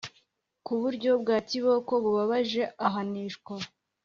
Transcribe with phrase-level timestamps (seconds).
[0.65, 3.53] ku buryo bwa kiboko bubabaje ahanishwa